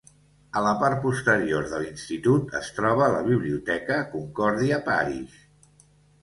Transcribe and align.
A 0.59 0.61
la 0.67 0.71
part 0.83 0.95
posterior 1.01 1.67
de 1.73 1.81
l'institut 1.83 2.55
es 2.61 2.71
troba 2.79 3.11
la 3.17 3.21
Biblioteca 3.29 3.99
Concordia 4.15 4.81
Parish. 4.91 5.39